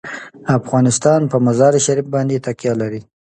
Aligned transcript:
افغانستان 0.57 1.21
په 1.31 1.37
مزارشریف 1.45 2.05
باندې 2.15 2.43
تکیه 2.45 2.73
لري. 2.81 3.01